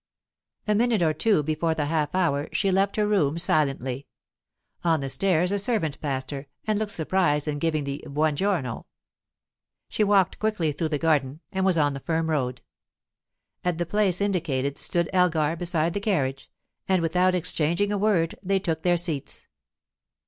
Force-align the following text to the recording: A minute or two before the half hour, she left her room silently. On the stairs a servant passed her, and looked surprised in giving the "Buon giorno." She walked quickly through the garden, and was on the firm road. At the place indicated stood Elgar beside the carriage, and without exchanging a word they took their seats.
A 0.67 0.73
minute 0.73 1.03
or 1.03 1.13
two 1.13 1.43
before 1.43 1.75
the 1.75 1.85
half 1.85 2.15
hour, 2.15 2.49
she 2.51 2.71
left 2.71 2.95
her 2.95 3.05
room 3.05 3.37
silently. 3.37 4.07
On 4.83 4.99
the 4.99 5.09
stairs 5.09 5.51
a 5.51 5.59
servant 5.59 6.01
passed 6.01 6.31
her, 6.31 6.47
and 6.65 6.79
looked 6.79 6.91
surprised 6.93 7.47
in 7.47 7.59
giving 7.59 7.83
the 7.83 8.03
"Buon 8.07 8.35
giorno." 8.35 8.87
She 9.89 10.03
walked 10.03 10.39
quickly 10.39 10.71
through 10.71 10.89
the 10.89 10.97
garden, 10.97 11.41
and 11.51 11.67
was 11.67 11.77
on 11.77 11.93
the 11.93 11.99
firm 11.99 12.31
road. 12.31 12.63
At 13.63 13.77
the 13.77 13.85
place 13.85 14.21
indicated 14.21 14.79
stood 14.79 15.07
Elgar 15.13 15.55
beside 15.55 15.93
the 15.93 15.99
carriage, 15.99 16.49
and 16.87 17.03
without 17.03 17.35
exchanging 17.35 17.91
a 17.91 17.97
word 17.99 18.33
they 18.41 18.57
took 18.57 18.81
their 18.81 18.97
seats. 18.97 19.45